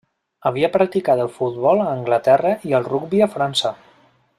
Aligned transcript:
Havia 0.49 0.69
practicat 0.77 1.21
el 1.25 1.29
futbol 1.35 1.83
a 1.85 1.91
Anglaterra 1.99 2.57
i 2.71 2.77
el 2.81 2.91
rugbi 2.95 3.23
a 3.27 3.33
França. 3.39 3.77